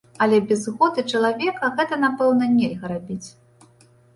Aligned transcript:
Але 0.25 0.37
без 0.51 0.63
згоды 0.67 1.03
чалавека 1.11 1.69
гэта, 1.81 1.99
напэўна, 2.05 2.51
нельга 2.57 2.85
рабіць. 2.97 3.23